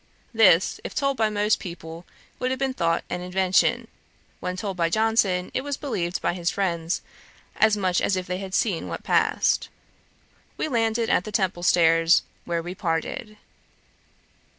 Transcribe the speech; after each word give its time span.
This, 0.33 0.79
if 0.83 0.95
told 0.95 1.15
by 1.15 1.29
most 1.29 1.59
people, 1.59 2.07
would 2.39 2.49
have 2.49 2.57
been 2.57 2.73
thought 2.73 3.03
an 3.07 3.21
invention; 3.21 3.87
when 4.39 4.57
told 4.57 4.75
by 4.75 4.89
Johnson, 4.89 5.51
it 5.53 5.61
was 5.61 5.77
believed 5.77 6.23
by 6.23 6.33
his 6.33 6.49
friends 6.49 7.03
as 7.57 7.77
much 7.77 8.01
as 8.01 8.15
if 8.15 8.25
they 8.25 8.39
had 8.39 8.55
seen 8.55 8.87
what 8.87 9.03
passed. 9.03 9.69
We 10.57 10.67
landed 10.67 11.11
at 11.11 11.23
the 11.23 11.31
Temple 11.31 11.61
stairs, 11.61 12.23
where 12.45 12.63
we 12.63 12.73
parted. 12.73 13.37